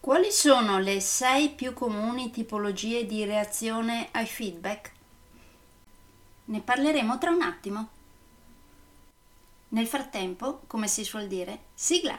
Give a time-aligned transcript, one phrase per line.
[0.00, 4.92] Quali sono le sei più comuni tipologie di reazione ai feedback?
[6.46, 7.88] Ne parleremo tra un attimo.
[9.70, 12.18] Nel frattempo, come si suol dire, sigla!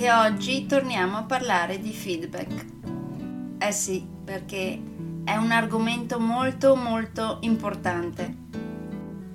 [0.00, 2.64] Anche oggi torniamo a parlare di feedback.
[3.58, 4.80] Eh sì, perché
[5.24, 8.34] è un argomento molto molto importante.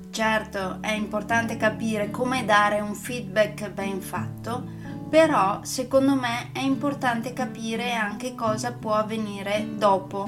[0.09, 4.65] Certo, è importante capire come dare un feedback ben fatto,
[5.07, 10.27] però secondo me è importante capire anche cosa può avvenire dopo.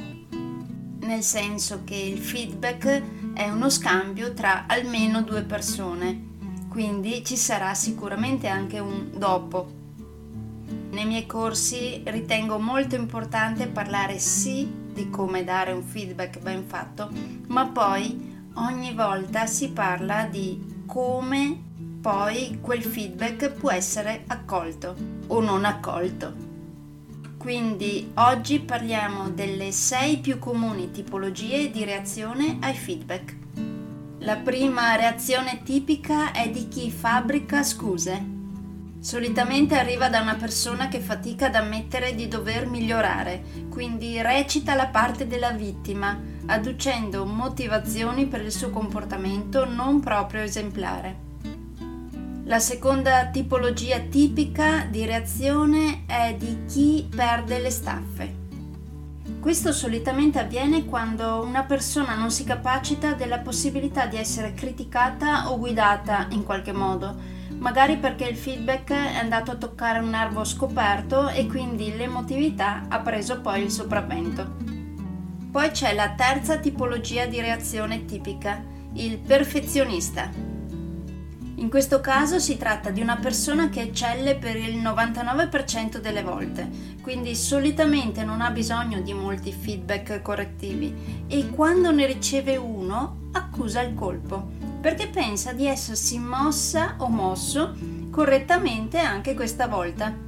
[0.99, 6.25] Nel senso che il feedback è uno scambio tra almeno due persone,
[6.69, 9.76] quindi ci sarà sicuramente anche un dopo.
[10.97, 17.11] Nei miei corsi ritengo molto importante parlare sì di come dare un feedback ben fatto,
[17.49, 21.55] ma poi ogni volta si parla di come
[22.01, 24.95] poi quel feedback può essere accolto
[25.27, 26.33] o non accolto.
[27.37, 33.35] Quindi oggi parliamo delle sei più comuni tipologie di reazione ai feedback.
[34.21, 38.36] La prima reazione tipica è di chi fabbrica scuse
[38.99, 44.87] Solitamente arriva da una persona che fatica ad ammettere di dover migliorare, quindi recita la
[44.87, 51.25] parte della vittima, adducendo motivazioni per il suo comportamento non proprio esemplare.
[52.45, 58.35] La seconda tipologia tipica di reazione è di chi perde le staffe.
[59.39, 65.57] Questo solitamente avviene quando una persona non si capacita della possibilità di essere criticata o
[65.57, 71.29] guidata in qualche modo, magari perché il feedback è andato a toccare un nervo scoperto
[71.29, 74.55] e quindi l'emotività ha preso poi il sopravvento.
[75.51, 78.63] Poi c'è la terza tipologia di reazione tipica,
[78.93, 80.29] il perfezionista.
[81.55, 86.69] In questo caso si tratta di una persona che eccelle per il 99% delle volte,
[87.01, 93.81] quindi solitamente non ha bisogno di molti feedback correttivi e quando ne riceve uno accusa
[93.81, 97.75] il colpo perché pensa di essersi mossa o mosso
[98.09, 100.25] correttamente anche questa volta.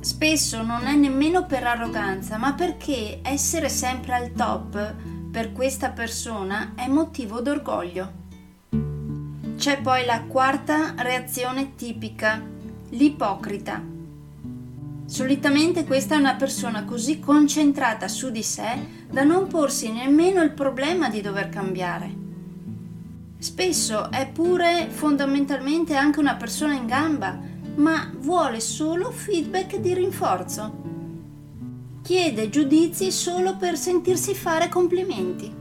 [0.00, 4.94] Spesso non è nemmeno per arroganza, ma perché essere sempre al top
[5.30, 8.12] per questa persona è motivo d'orgoglio.
[9.56, 12.42] C'è poi la quarta reazione tipica,
[12.90, 13.82] l'ipocrita.
[15.06, 20.52] Solitamente questa è una persona così concentrata su di sé da non porsi nemmeno il
[20.52, 22.23] problema di dover cambiare.
[23.44, 27.38] Spesso è pure fondamentalmente anche una persona in gamba,
[27.74, 30.82] ma vuole solo feedback di rinforzo.
[32.00, 35.54] Chiede giudizi solo per sentirsi fare complimenti.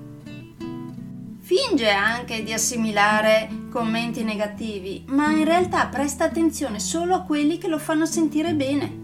[1.41, 7.68] Finge anche di assimilare commenti negativi, ma in realtà presta attenzione solo a quelli che
[7.68, 9.01] lo fanno sentire bene.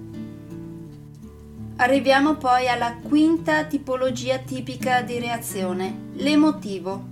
[1.75, 7.08] Arriviamo poi alla quinta tipologia tipica di reazione, l'emotivo.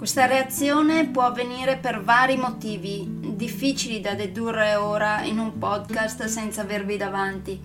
[0.00, 6.62] Questa reazione può avvenire per vari motivi, difficili da dedurre ora in un podcast senza
[6.62, 7.60] avervi davanti.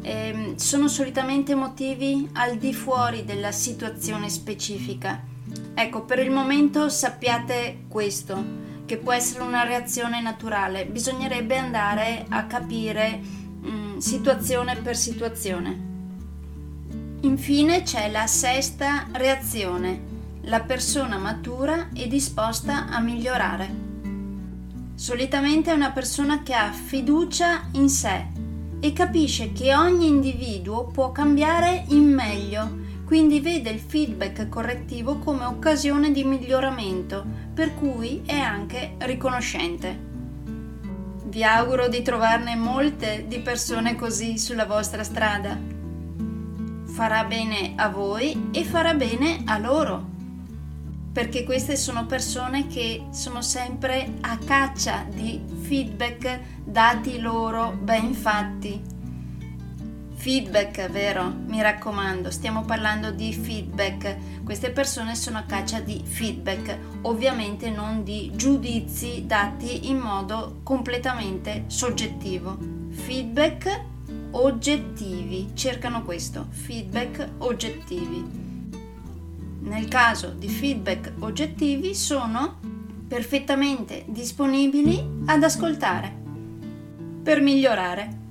[0.00, 5.20] E ehm, sono solitamente motivi al di fuori della situazione specifica.
[5.74, 8.40] Ecco, per il momento sappiate questo,
[8.86, 15.76] che può essere una reazione naturale, bisognerebbe andare a capire mh, mm, situazione per situazione.
[17.22, 20.13] Infine c'è la sesta reazione,
[20.46, 23.82] la persona matura e disposta a migliorare.
[24.94, 28.26] Solitamente è una persona che ha fiducia in sé
[28.80, 35.44] e capisce che ogni individuo può cambiare in meglio, quindi vede il feedback correttivo come
[35.44, 37.24] occasione di miglioramento,
[37.54, 40.12] per cui è anche riconoscente.
[41.24, 45.58] Vi auguro di trovarne molte di persone così sulla vostra strada.
[46.84, 50.12] Farà bene a voi e farà bene a loro
[51.14, 58.82] perché queste sono persone che sono sempre a caccia di feedback dati loro ben fatti.
[60.16, 61.32] Feedback, vero?
[61.46, 64.42] Mi raccomando, stiamo parlando di feedback.
[64.42, 71.64] Queste persone sono a caccia di feedback, ovviamente non di giudizi dati in modo completamente
[71.68, 72.58] soggettivo.
[72.90, 73.82] Feedback
[74.32, 78.43] oggettivi, cercano questo, feedback oggettivi
[79.64, 82.58] nel caso di feedback oggettivi sono
[83.06, 86.12] perfettamente disponibili ad ascoltare
[87.22, 88.22] per migliorare.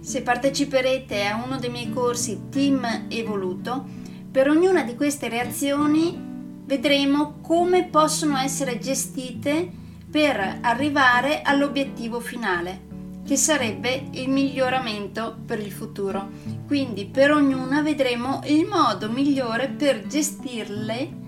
[0.00, 3.84] Se parteciperete a uno dei miei corsi Team Evoluto,
[4.30, 6.16] per ognuna di queste reazioni
[6.64, 9.70] vedremo come possono essere gestite
[10.10, 12.88] per arrivare all'obiettivo finale
[13.26, 16.30] che sarebbe il miglioramento per il futuro.
[16.66, 21.18] Quindi per ognuna vedremo il modo migliore per gestirle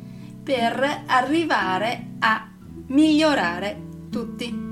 [0.43, 2.51] per arrivare a
[2.89, 3.81] migliorare
[4.11, 4.72] tutti.